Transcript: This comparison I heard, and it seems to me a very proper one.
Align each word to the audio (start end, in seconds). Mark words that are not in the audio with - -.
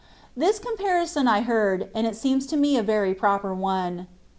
This 0.35 0.57
comparison 0.57 1.27
I 1.27 1.41
heard, 1.41 1.91
and 1.93 2.07
it 2.07 2.15
seems 2.15 2.47
to 2.47 2.57
me 2.57 2.75
a 2.75 2.81
very 2.81 3.13
proper 3.13 3.53
one. 3.53 4.07